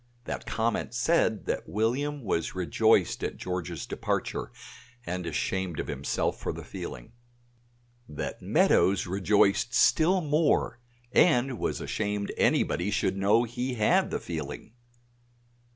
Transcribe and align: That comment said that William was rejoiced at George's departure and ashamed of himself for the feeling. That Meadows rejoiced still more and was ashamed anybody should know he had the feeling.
That 0.23 0.47
comment 0.47 0.95
said 0.95 1.45
that 1.45 1.69
William 1.69 2.23
was 2.23 2.55
rejoiced 2.55 3.23
at 3.23 3.37
George's 3.37 3.85
departure 3.85 4.51
and 5.05 5.27
ashamed 5.27 5.79
of 5.79 5.85
himself 5.85 6.39
for 6.39 6.51
the 6.51 6.63
feeling. 6.63 7.11
That 8.09 8.41
Meadows 8.41 9.05
rejoiced 9.05 9.75
still 9.75 10.19
more 10.21 10.79
and 11.11 11.59
was 11.59 11.81
ashamed 11.81 12.31
anybody 12.35 12.89
should 12.89 13.15
know 13.15 13.43
he 13.43 13.75
had 13.75 14.09
the 14.09 14.19
feeling. 14.19 14.73